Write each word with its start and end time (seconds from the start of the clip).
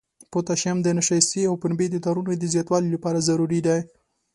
پوتاشیم 0.31 0.77
د 0.83 0.87
نشایستې 0.97 1.41
او 1.49 1.55
پنبې 1.63 1.87
د 1.91 1.95
تارونو 2.05 2.31
د 2.37 2.43
زیاتوالي 2.53 2.89
لپاره 2.95 3.25
ضروري 3.27 3.59
دی. 3.67 3.79